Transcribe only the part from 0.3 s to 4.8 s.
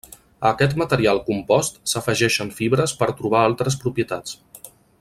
A aquest material compost s'afegeixen fibres per trobar altres propietats.